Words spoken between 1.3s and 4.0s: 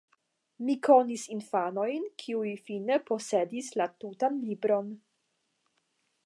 infanojn kiuj fine posedis la